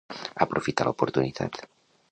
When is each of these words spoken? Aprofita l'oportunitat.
Aprofita 0.45 0.87
l'oportunitat. 0.89 1.65